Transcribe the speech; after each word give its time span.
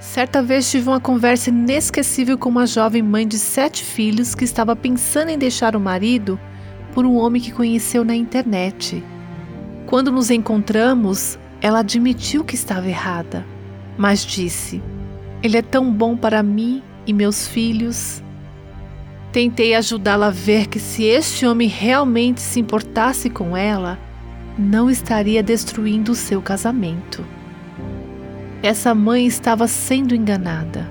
Certa 0.00 0.42
vez 0.42 0.70
tive 0.70 0.88
uma 0.88 0.98
conversa 0.98 1.50
inesquecível 1.50 2.38
com 2.38 2.48
uma 2.48 2.66
jovem 2.66 3.02
mãe 3.02 3.28
de 3.28 3.38
sete 3.38 3.84
filhos 3.84 4.34
que 4.34 4.44
estava 4.44 4.74
pensando 4.74 5.28
em 5.28 5.36
deixar 5.36 5.76
o 5.76 5.80
marido 5.80 6.40
por 6.94 7.04
um 7.04 7.16
homem 7.16 7.40
que 7.40 7.52
conheceu 7.52 8.02
na 8.02 8.14
internet. 8.14 9.04
Quando 9.86 10.10
nos 10.10 10.30
encontramos, 10.30 11.38
ela 11.60 11.80
admitiu 11.80 12.42
que 12.42 12.54
estava 12.54 12.88
errada, 12.88 13.44
mas 13.98 14.24
disse: 14.24 14.82
Ele 15.42 15.58
é 15.58 15.62
tão 15.62 15.92
bom 15.92 16.16
para 16.16 16.42
mim 16.42 16.82
e 17.06 17.12
meus 17.12 17.46
filhos. 17.46 18.22
Tentei 19.30 19.74
ajudá-la 19.74 20.28
a 20.28 20.30
ver 20.30 20.66
que 20.66 20.80
se 20.80 21.04
este 21.04 21.44
homem 21.44 21.68
realmente 21.68 22.40
se 22.40 22.58
importasse 22.58 23.28
com 23.28 23.54
ela, 23.54 23.98
não 24.58 24.88
estaria 24.88 25.42
destruindo 25.42 26.12
o 26.12 26.16
seu 26.16 26.40
casamento. 26.40 27.22
Essa 28.62 28.94
mãe 28.94 29.26
estava 29.26 29.66
sendo 29.66 30.14
enganada. 30.14 30.86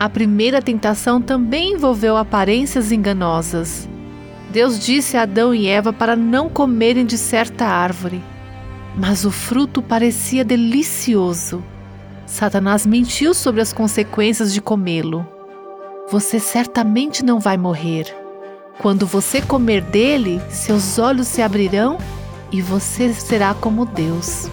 A 0.00 0.08
primeira 0.08 0.62
tentação 0.62 1.20
também 1.20 1.74
envolveu 1.74 2.16
aparências 2.16 2.90
enganosas. 2.90 3.86
Deus 4.50 4.78
disse 4.78 5.16
a 5.16 5.22
Adão 5.22 5.54
e 5.54 5.66
Eva 5.66 5.92
para 5.92 6.16
não 6.16 6.48
comerem 6.48 7.04
de 7.04 7.18
certa 7.18 7.66
árvore, 7.66 8.22
mas 8.96 9.24
o 9.26 9.30
fruto 9.30 9.82
parecia 9.82 10.44
delicioso. 10.44 11.62
Satanás 12.26 12.86
mentiu 12.86 13.34
sobre 13.34 13.60
as 13.60 13.72
consequências 13.72 14.52
de 14.52 14.62
comê-lo. 14.62 15.26
Você 16.10 16.40
certamente 16.40 17.22
não 17.22 17.38
vai 17.38 17.58
morrer. 17.58 18.06
Quando 18.78 19.06
você 19.06 19.42
comer 19.42 19.82
dele, 19.82 20.40
seus 20.48 20.98
olhos 20.98 21.28
se 21.28 21.42
abrirão 21.42 21.98
e 22.50 22.62
você 22.62 23.12
será 23.12 23.52
como 23.52 23.84
Deus. 23.84 24.48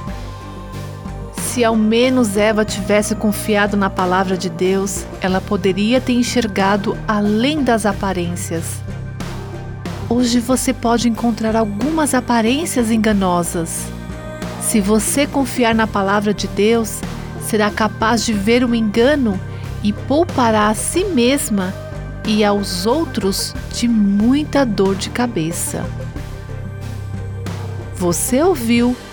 Se 1.49 1.63
ao 1.63 1.75
menos 1.75 2.37
Eva 2.37 2.63
tivesse 2.63 3.15
confiado 3.15 3.75
na 3.75 3.89
palavra 3.89 4.37
de 4.37 4.51
Deus, 4.51 5.03
ela 5.19 5.41
poderia 5.41 5.99
ter 5.99 6.13
enxergado 6.13 6.95
além 7.07 7.63
das 7.63 7.87
aparências. 7.87 8.65
Hoje 10.07 10.39
você 10.39 10.71
pode 10.75 11.09
encontrar 11.09 11.55
algumas 11.55 12.13
aparências 12.13 12.91
enganosas. 12.91 13.87
Se 14.61 14.79
você 14.79 15.25
confiar 15.25 15.73
na 15.73 15.87
palavra 15.87 16.35
de 16.35 16.47
Deus, 16.49 16.99
será 17.41 17.71
capaz 17.71 18.23
de 18.23 18.31
ver 18.31 18.63
o 18.63 18.75
engano 18.75 19.37
e 19.81 19.91
poupará 19.91 20.67
a 20.67 20.75
si 20.75 21.03
mesma 21.03 21.73
e 22.27 22.43
aos 22.43 22.85
outros 22.85 23.55
de 23.73 23.87
muita 23.87 24.63
dor 24.63 24.95
de 24.95 25.09
cabeça. 25.09 25.83
Você 27.95 28.39
ouviu 28.39 28.95